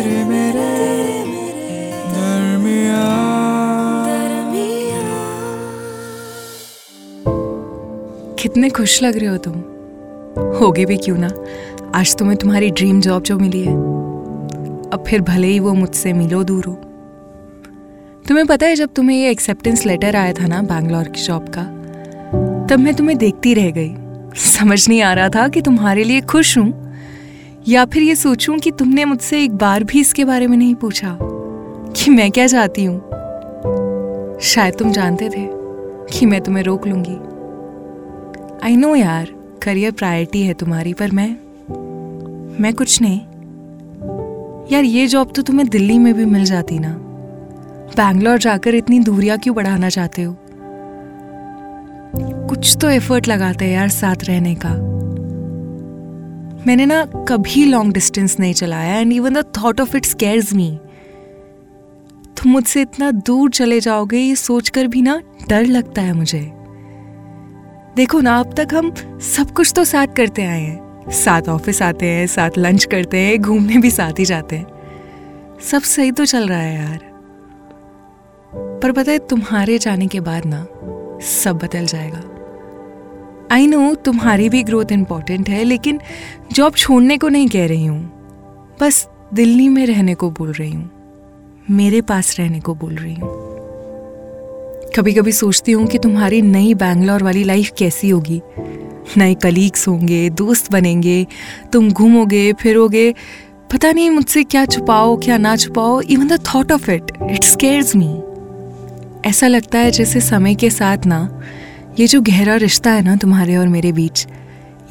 [0.00, 0.68] तेरे मेरे
[8.42, 9.54] कितने खुश लग रहे हो तुम?
[10.58, 11.28] होगे भी क्यों ना?
[11.94, 13.72] आज तुम्हें तुम्हारी ड्रीम जॉब जो मिली है।
[14.90, 16.74] अब फिर भले ही वो मुझसे मिलो दूर हो।
[18.28, 21.62] तुम्हें पता है जब तुम्हें ये एक्सेप्टेंस लेटर आया था ना बैंगलोर की जॉब का,
[22.66, 23.94] तब मैं तुम्हें देखती रह गई।
[24.34, 26.89] समझ नहीं आ रहा था कि तुम्हारे लिए खुश हूँ।
[27.68, 31.18] या फिर ये सोचूं कि तुमने मुझसे एक बार भी इसके बारे में नहीं पूछा
[31.96, 32.98] कि मैं क्या चाहती हूँ?
[34.40, 35.48] शायद तुम जानते थे
[36.12, 37.16] कि मैं तुम्हें रोक लूँगी।
[38.66, 39.28] आई नो यार
[39.62, 41.28] करियर प्रायोरिटी है तुम्हारी, पर मैं
[42.62, 43.20] मैं कुछ नहीं।
[44.72, 46.96] यार ये जॉब तो तुम्हें दिल्ली में भी मिल जाती ना।
[47.96, 50.36] बैंगलोर जाकर इतनी दूरियाँ क्यों बढ़ाना चाहते हो?
[52.48, 54.99] कुछ तो एफर्ट लगाते हैं यार साथ रहने का।
[56.66, 60.78] मैंने ना कभी लॉन्ग डिस्टेंस नहीं चलाया and even the thought of it scares me
[62.36, 66.40] तुम मुझसे इतना दूर चले जाओगे, ये सोचकर भी ना डर लगता है मुझे।
[67.96, 72.06] देखो ना, अब तक हम सब कुछ तो साथ करते आए हैं। साथ ऑफ़िस आते
[72.06, 76.48] हैं, साथ लंच करते हैं, घूमने भी साथ ही जाते हैं। सब सही तो चल
[76.48, 76.98] रहा है यार।
[78.82, 80.66] पर पता है, तुम्हारे जाने के बाद ना
[81.22, 82.29] सब बदल जाएगा।
[83.50, 86.00] आई नो तुम्हारी भी ग्रोथ इंपॉर्टेंट है, लेकिन
[86.52, 90.90] जॉब छोड़ने को नहीं कह रही हूँ, बस दिल्ली में रहने को बोल रही हूँ,
[91.70, 93.38] मेरे पास रहने को बोल रही हूँ।
[94.96, 98.40] कभी कभी सोचती हूँ कि तुम्हारी नई बैंगलोर वाली लाइफ कैसी होगी।
[99.18, 101.26] नए कलीग्स होंगे, दोस्त बनेंगे,
[101.72, 103.12] तुम घूमोगे, फिरोगे,
[103.72, 107.94] पता नहीं मुझसे क्या छुपाओ, क्या ना छुपाओ even the thought of it it scares
[107.96, 108.08] me
[109.28, 111.20] ऐसा लगता है जैसे समय के साथ ना
[111.98, 114.26] ये जो गहरा रिश्ता है ना तुम्हारे और मेरे बीच,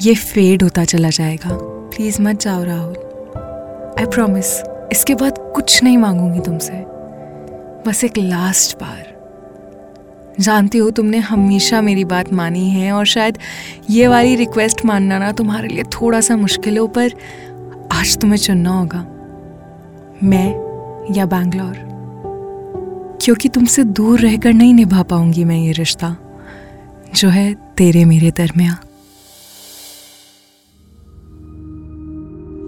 [0.02, 2.94] ये फेड होता चला जाएगा। प्लीज़ मत जाओ राहुल।
[4.00, 6.74] आई प्रॉमिस इसके बाद कुछ नहीं मांगूँगी तुमसे।
[7.88, 9.20] बस एक लास्ट बार।
[10.40, 13.38] जानती हो तुमने हमेशा मेरी बात मानी है और शायद
[13.90, 17.12] ये वाली रिक्वेस्ट मानना ना तुम्हारे लिए थोड़ा सा मुश्किल हो, पर
[17.92, 19.08] आज तुम्हें चुनना होगा।
[20.24, 20.50] मैं
[21.16, 21.90] या बैंगलोर।
[23.22, 26.18] क्योंकि तुमसे दूर रहकर नहीं निभा पाऊँगी मैं ये रिश्ता।
[27.16, 28.78] जो है तेरे मेरे दरमिया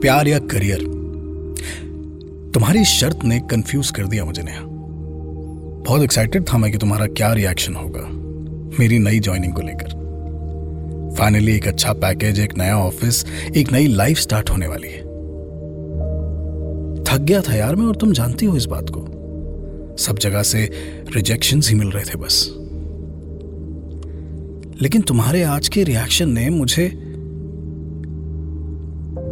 [0.01, 0.79] प्यार या करियर?
[2.53, 4.63] तुम्हारी शर्त ने कंफ्यूज कर दिया मुझे नेहा।
[5.85, 8.07] बहुत एक्साइटेड था मैं कि तुम्हारा क्या रिएक्शन होगा,
[8.79, 9.99] मेरी नई ज्वाइनिंग को लेकर।
[11.17, 13.25] फाइनली एक अच्छा पैकेज एक नया ऑफ़िस
[13.55, 15.01] एक नई लाइफ स्टार्ट होने वाली है।
[17.03, 19.05] थक गया था यार मैं और तुम जानती हो इस बात को।
[19.97, 20.69] सब जगह से
[21.15, 22.60] रिजेक्शन ही मिल रहे थे बस।
[24.81, 26.85] लेकिन तुम्हारे आज के रिएक्शन ने मुझे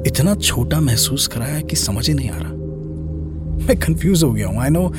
[0.08, 2.54] इतना छोटा महसूस कराया कि समझ ही नहीं आ रहा।
[3.68, 4.94] मैं कंफ्यूज हो गया हूँ आई नो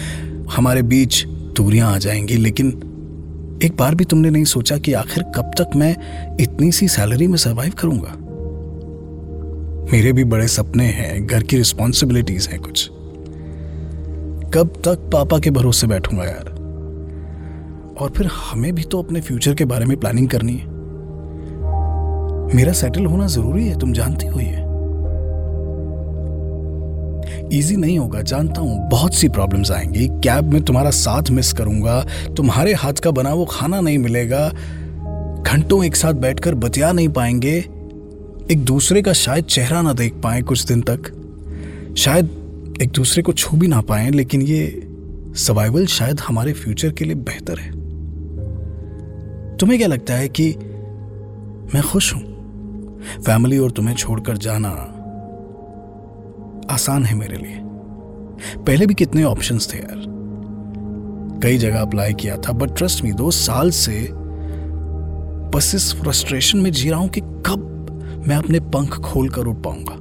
[0.51, 2.69] हमारे बीच दूरियाँ आ जाएँगी, लेकिन
[3.63, 5.97] एक बार भी तुमने नहीं सोचा कि आखिर कब तक मैं
[6.41, 8.17] इतनी सी सैलरी में सरवाइव करूँगा?
[9.93, 12.89] मेरे भी बड़े सपने हैं, घर की रिस्पॉन्सिबिलिटीज हैं कुछ।
[14.55, 16.60] कब तक पापा के भरोसे बैठूँगा यार?
[18.01, 20.67] और फिर हमें भी तो अपने फ्यूचर के बारे में प्लानिंग करनी है।
[22.57, 24.71] मेरा सेटल होना ज़रूरी है, तुम जानती हो ये।
[27.59, 32.07] इजी नहीं होगा, जानता हूँ, बहुत सी प्रॉब्लम्स आएँगी। कैब में तुम्हारा साथ मिस करूँगा,
[32.37, 34.49] तुम्हारे हाथ का बना वो खाना नहीं मिलेगा।
[35.43, 37.65] घंटों एक साथ बैठकर बतिया नहीं पाएँगे।
[38.51, 41.13] एक दूसरे का शायद चेहरा ना देख पाए कुछ दिन तक।
[41.99, 42.31] शायद
[42.83, 44.89] एक दूसरे को छू भी ना पाए, लेकिन ये
[45.37, 47.80] सर्वाइवल शायद हमारे फ्यूचर के लिए बेहतर है।
[49.61, 50.55] तुम्हें क्या लगता है कि
[51.75, 52.23] मैं खुश हूँ?
[53.27, 54.69] फैमिली और तुम्हें छोड़कर जाना
[56.75, 57.57] आसान है मेरे लिए।
[58.63, 60.05] पहले भी कितने ऑप्शंस थे यार।
[61.43, 64.09] कई जगह अप्लाई किया था बट ट्रस्ट मी दो साल से
[65.55, 69.57] बस इस फ्रस्ट्रेशन में जी रहा हूँ कि कब मैं अपने पंख खोल कर उठ
[69.57, 69.95] पाऊँगा।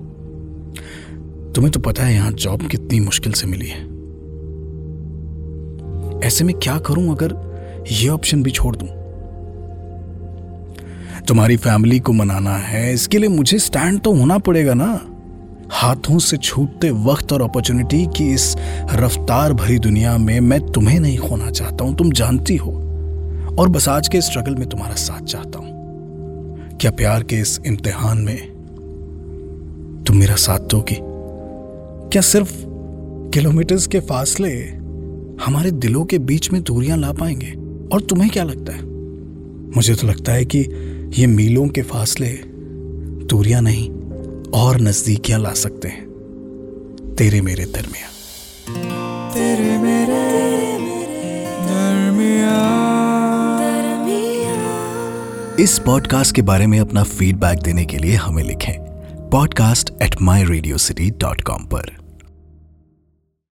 [1.51, 3.81] तुम्हें तो पता है यहाँ जॉब कितनी मुश्किल से मिली है।
[6.27, 7.35] ऐसे में क्या करूँ अगर
[7.91, 8.98] यह ऑप्शन भी छोड़ दूँ?
[11.29, 14.85] तुम्हारी फैमिली को मनाना है, इसके लिए मुझे स्टैंड तो होना पड़ेगा ना।
[15.71, 18.55] हाथों से छूटते वक्त और अपॉर्चुनिटी की इस
[18.93, 22.71] रफ्तार भरी दुनिया में मैं तुम्हें नहीं खोना चाहता हूँ, तुम जानती हो।
[23.59, 28.17] और बस आज के स्ट्रगल में तुम्हारा साथ चाहता हूँ। क्या प्यार के इस इम्तिहान
[28.17, 28.37] में
[30.07, 30.97] तुम मेरा साथ दोगी?
[32.09, 32.53] क्या सिर्फ़
[33.33, 34.53] किलोमीटर्स के फासले
[35.45, 37.51] हमारे दिलों के बीच में दूरियाँ ला पाएँगे?
[37.93, 38.83] और तुम्हें क्या लगता है?
[39.75, 42.29] मुझे तो लगता है कि ये मीलों के फासले
[43.25, 43.89] दूरियाँ नहीं
[44.49, 46.05] और नजदीकियाँ ला सकते हैं।
[47.17, 48.09] तेरे मेरे दरमिया
[49.33, 50.29] तेरे मेरे
[55.63, 58.79] इस पॉडकास्ट के बारे में अपना फीडबैक देने के लिए हमें लिखें
[59.29, 61.98] podcast at my Radio City dot com पर।